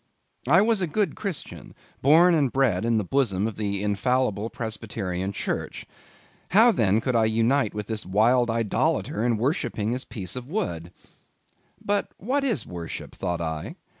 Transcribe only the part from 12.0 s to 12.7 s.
what is